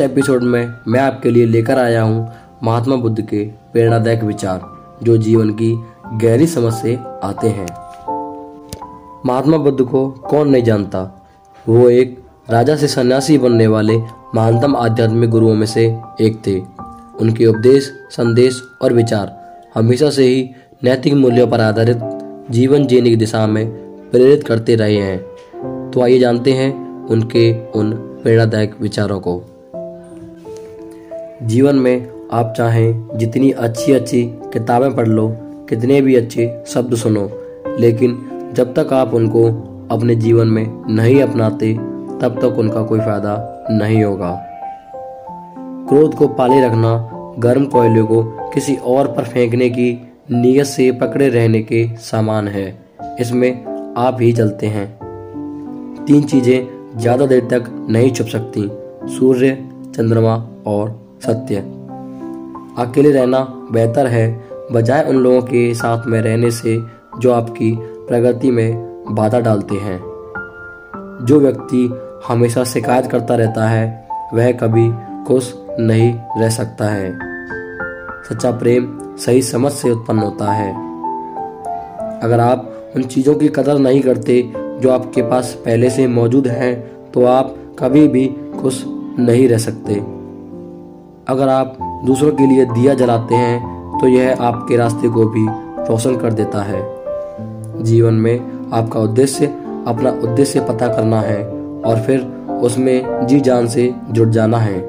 Episode 0.00 0.42
में 0.42 0.74
मैं 0.88 1.00
आपके 1.00 1.30
लिए 1.30 1.46
लेकर 1.46 1.78
आया 1.78 2.02
हूँ 2.02 2.32
महात्मा 2.62 2.96
बुद्ध 2.96 3.20
के 3.20 3.44
प्रेरणादायक 3.44 4.24
विचार, 4.24 4.60
जो 5.02 5.16
जीवन 5.16 5.50
की 5.50 5.80
गहरी 6.14 6.46
समझ 6.46 6.72
से 6.72 6.98
आते 7.24 7.48
हैं। 7.48 7.66
महात्मा 9.26 9.56
बुद्ध 9.56 9.84
को 9.84 10.10
कौन 10.10 10.48
नहीं 10.48 10.62
जानता? 10.62 11.26
वो 11.68 11.90
एक 11.90 12.22
राजा 12.50 12.76
से 12.76 12.88
सन्यासी 12.88 13.38
बनने 13.38 13.66
वाले 13.66 13.98
महानतम 14.34 14.76
आध्यात्मिक 14.76 15.30
गुरुओं 15.30 15.54
में 15.54 15.66
से 15.66 15.98
एक 16.20 16.42
थे। 16.46 16.60
उनके 17.20 17.46
उपदेश, 17.46 17.92
संदेश 18.10 18.62
और 18.82 18.92
विचार 18.92 19.60
हमेशा 19.74 20.10
से 20.10 20.24
ही 20.24 20.50
नैतिक 20.84 21.14
मूल्यों 21.14 21.46
पर 21.46 21.60
आधारित 21.60 21.98
जीवन 22.50 22.86
जीने 22.86 23.10
की 23.10 23.16
दिशा 23.16 23.46
में 23.46 23.70
प्रेरित 24.10 24.46
करते 24.46 24.74
रहे 24.74 24.96
हैं। 24.96 25.20
तो 25.90 26.02
आइए 26.02 26.18
जानते 26.18 26.52
हैं 26.52 27.04
उनके 27.06 27.70
उन 27.70 27.92
प्रेरणादायक 27.92 28.80
विचारों 28.80 29.20
को। 29.20 29.42
जीवन 31.50 31.76
में 31.76 32.08
आप 32.32 32.52
चाहें 32.56 33.18
जितनी 33.18 33.50
अच्छी 33.50 33.92
अच्छी 33.92 34.22
किताबें 34.52 34.94
पढ़ 34.96 35.08
लो, 35.08 35.28
कितने 35.68 36.00
भी 36.00 36.14
अच्छे 36.14 36.64
शब्द 36.66 36.94
सुनो, 36.94 37.30
लेकिन 37.78 38.18
जब 38.54 38.74
तक 38.74 38.92
आप 38.92 39.14
उनको 39.14 39.44
अपने 39.90 40.14
जीवन 40.14 40.48
में 40.48 40.94
नहीं 40.94 41.20
अपनाते, 41.22 41.72
तब 42.22 42.38
तक 42.42 42.58
उनका 42.58 42.82
कोई 42.82 43.00
फ़ायदा 43.00 43.66
नहीं 43.70 44.02
होगा। 44.04 44.30
क्रोध 45.88 46.14
को 46.14 46.28
पाले 46.28 46.60
रखना, 46.66 46.94
गर्म 47.38 47.64
कोयले 47.66 48.02
को 48.02 48.22
किसी 48.54 48.76
और 48.86 49.08
पर 49.08 49.24
फेंकने 49.24 49.70
की 49.70 49.90
नीयत 50.30 50.66
से 50.66 50.90
पकड़े 50.92 51.28
रहने 51.28 51.62
के 51.62 51.86
समान 52.02 52.48
है। 52.48 52.66
इसमें 53.20 53.50
आप 53.98 54.18
ही 54.20 54.32
चलते 54.32 54.66
हैं। 54.66 54.86
तीन 56.06 56.22
चीज़ें 56.22 56.98
ज़्यादा 56.98 57.26
देर 57.26 57.44
तक 57.50 57.70
नहीं 57.90 58.10
छुप 58.10 58.26
सकती, 58.26 58.68
सूर्य, 59.18 59.54
चंद्रमा 59.94 60.36
और 60.66 60.98
सत्य। 61.26 61.56
अकेले 62.78 63.10
रहना 63.10 63.38
बेहतर 63.72 64.06
है, 64.06 64.48
बजाय 64.72 65.04
उन 65.04 65.16
लोगों 65.16 65.42
के 65.42 65.74
साथ 65.74 66.06
में 66.06 66.20
रहने 66.22 66.50
से 66.50 66.78
जो 67.18 67.32
आपकी 67.32 67.78
प्रगति 67.80 68.50
में 68.50 69.04
बाधा 69.10 69.40
डालते 69.40 69.74
हैं। 69.74 69.98
जो 71.22 71.40
व्यक्ति 71.40 72.00
हमेशा 72.28 72.64
शिकायत 72.64 73.06
करता 73.06 73.34
रहता 73.34 73.68
है, 73.68 74.08
वह 74.34 74.52
कभी 74.52 74.90
खुश 75.24 75.54
नहीं 75.80 76.14
रह 76.38 76.48
सकता 76.48 76.84
है। 76.84 77.18
सच्चा 78.28 78.50
प्रेम 78.50 78.98
सही 79.16 79.42
समझ 79.42 79.72
से 79.72 79.90
उत्पन्न 79.90 80.18
होता 80.18 80.52
है। 80.52 80.72
अगर 82.20 82.40
आप 82.40 82.92
उन 82.96 83.02
चीज़ों 83.02 83.34
की 83.34 83.48
कदर 83.48 83.78
नहीं 83.78 84.00
करते 84.00 84.52
जो 84.56 84.90
आपके 84.90 85.22
पास 85.22 85.62
पहले 85.64 85.90
से 85.90 86.06
मौजूद 86.06 86.46
हैं 86.46 86.90
तो 87.12 87.24
आप 87.24 87.54
कभी 87.78 88.08
भी 88.08 88.26
खुश 88.60 88.84
नहीं 89.18 89.48
रह 89.48 89.58
सकते। 89.58 90.19
अगर 91.30 91.48
आप 91.48 91.76
दूसरों 92.04 92.32
के 92.32 92.46
लिए 92.46 92.64
दिया 92.64 92.94
जलाते 92.94 93.34
हैं 93.34 93.98
तो 94.00 94.08
यह 94.08 94.36
आपके 94.40 94.76
रास्ते 94.76 95.08
को 95.08 95.24
भी 95.24 95.46
रोशन 95.88 96.16
कर 96.16 96.32
देता 96.32 96.62
है। 96.62 96.80
जीवन 97.82 98.14
में 98.14 98.70
आपका 98.72 99.00
उद्देश्य, 99.00 99.46
अपना 99.86 100.10
उद्देश्य 100.10 100.60
पता 100.60 100.88
करना 100.88 101.20
है 101.20 101.44
और 101.84 102.00
फिर 102.06 102.20
उसमें 102.62 103.26
जी 103.26 103.40
जान 103.40 103.66
से 103.66 103.94
जुट 104.10 104.28
जाना 104.28 104.58
है। 104.58 104.80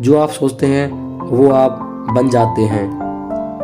जो 0.00 0.18
आप 0.18 0.28
सोचते 0.28 0.66
हैं, 0.66 1.18
वो 1.26 1.50
आप 1.50 1.78
बन 2.16 2.28
जाते 2.28 2.62
हैं। 2.62 3.00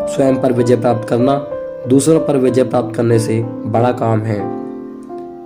स्वयं 0.07 0.41
पर 0.41 0.53
विजय 0.53 0.77
प्राप्त 0.77 1.09
करना, 1.09 1.47
दूसरों 1.89 2.21
पर 2.21 2.37
विजय 2.37 2.65
प्राप्त 2.65 2.97
करने 2.97 3.19
से 3.19 3.43
बड़ा 3.43 3.93
काम 3.93 4.21
है। 4.21 4.41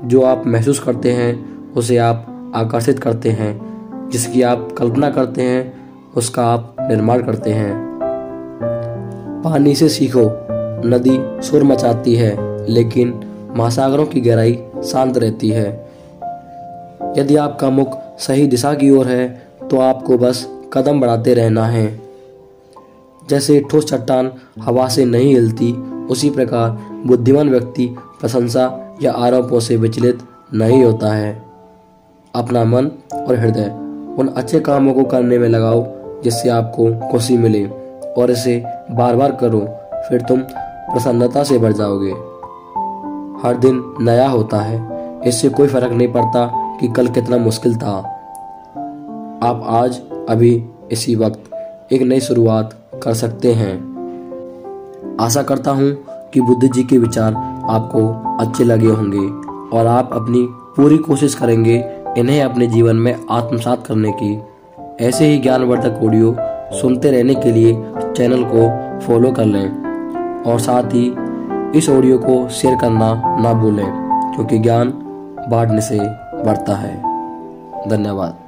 जो 0.09 0.23
आप 0.23 0.43
महसूस 0.47 0.79
करते 0.79 1.13
हैं, 1.13 1.47
उसे 1.73 1.97
आप 1.97 2.53
आकर्षित 2.55 2.99
करते 2.99 3.29
हैं, 3.31 3.77
जिसकी 4.11 4.43
आप 4.43 4.69
कल्पना 4.79 5.11
करते 5.11 5.43
हैं 5.43 5.76
उसका 6.17 6.47
आप 6.47 6.77
निर्माण 6.81 7.23
करते 7.23 7.51
हैं। 7.51 7.73
पानी 9.45 9.75
से 9.75 9.89
सीखो, 9.89 10.25
नदी 10.89 11.19
सुर 11.43 11.65
मचाती 11.65 12.15
है, 12.15 12.37
लेकिन 12.71 13.21
महासागरों 13.57 14.07
की 14.07 14.21
गहराई 14.21 14.59
शांत 14.85 15.19
रहती 15.19 15.51
है। 15.51 15.69
यदि 17.19 17.37
आपका 17.37 17.71
मुख 17.71 17.99
सही 18.19 18.47
दिशा 18.47 18.75
की 18.75 18.91
ओर 18.91 19.07
है 19.07 19.29
तो 19.71 19.81
आपको 19.81 20.19
बस 20.19 20.47
कदम 20.73 21.01
बढ़ाते 21.01 21.35
रहना 21.35 21.67
है। 21.67 22.01
जैसे 23.29 23.61
ठोस 23.71 23.85
चट्टान 23.85 24.31
हवा 24.61 24.89
से 24.89 25.05
नहीं 25.05 25.35
हिलती, 25.35 25.73
उसी 26.11 26.31
प्रकार 26.31 26.71
बुद्धिमान 27.07 27.51
व्यक्ति 27.51 27.87
प्रशंसा 28.21 28.97
या 29.03 29.13
आरोपों 29.13 29.61
से 29.61 29.77
विचलित 29.77 30.19
नहीं 30.55 30.85
होता 30.85 31.13
है। 31.13 31.43
अपना 32.35 32.65
मन 32.65 32.91
और 33.15 33.37
हृदय 33.37 33.71
उन 34.19 34.33
अच्छे 34.37 34.61
कामों 34.61 34.95
को 34.95 35.05
करने 35.05 35.39
में 35.39 35.49
लगाओ 35.49 35.83
जिससे 36.27 36.49
आपको 36.49 37.09
खुशी 37.11 37.37
मिले 37.39 37.65
और 38.19 38.31
इसे 38.31 38.63
बार 38.91 39.17
बार 39.17 39.33
करो, 39.33 39.61
फिर 40.09 40.21
तुम 40.21 40.41
प्रसन्नता 40.43 41.43
से 41.43 41.59
भर 41.59 41.73
जाओगे। 41.73 42.13
हर 43.43 43.57
दिन 43.57 43.83
नया 44.01 44.29
होता 44.29 44.61
है, 44.61 44.79
इससे 45.29 45.49
कोई 45.49 45.69
फ़र्क 45.69 45.93
नहीं 45.93 46.13
पड़ता 46.13 46.47
कि 46.81 46.89
कल 46.89 47.09
कितना 47.09 47.37
मुश्किल 47.37 47.77
था। 47.77 47.97
आप 49.43 49.63
आज 49.69 50.01
अभी 50.29 50.51
इसी 50.93 51.15
वक्त 51.17 51.93
एक 51.93 52.03
नई 52.03 52.21
शुरुआत 52.21 52.75
कर 53.03 53.15
सकते 53.15 53.53
हैं। 53.53 53.75
आशा 55.21 55.43
करता 55.43 55.71
हूँ 55.71 55.93
कि 56.35 56.41
बुद्ध 56.41 56.73
जी 56.73 56.83
के 56.83 56.99
विचार 56.99 57.35
आपको 57.71 58.07
अच्छे 58.45 58.65
लगे 58.65 58.89
होंगे 58.89 59.29
और 59.79 59.87
आप 59.87 60.11
अपनी 60.13 60.47
पूरी 60.77 60.99
कोशिश 60.99 61.35
करेंगे 61.35 61.77
इन्हें 62.19 62.43
अपने 62.43 62.67
जीवन 62.67 62.97
में 62.97 63.15
आत्मसात 63.31 63.87
करने 63.87 64.13
की। 64.13 64.35
ऐसे 65.01 65.27
ही 65.27 65.39
ज्ञानवर्धक 65.39 66.05
ऑडियो 66.05 66.37
सुनते 66.73 67.11
रहने 67.11 67.35
के 67.35 67.53
लिए 67.53 67.73
चैनल 68.17 68.45
को 68.45 68.63
फॉलो 69.01 69.33
कर 69.33 69.45
लें 69.45 70.43
और 70.43 70.61
साथ 70.61 70.83
ही 70.83 71.05
इस 71.79 71.89
ऑडियो 71.89 72.19
को 72.19 72.49
शेयर 72.49 72.77
करना 72.81 73.37
ना 73.41 73.53
भूलें, 73.53 73.87
क्योंकि 74.35 74.59
ज्ञान 74.59 74.91
बांटने 75.49 75.81
से 75.81 75.99
बढ़ता 76.45 76.77
है। 76.77 76.97
धन्यवाद। 77.89 78.46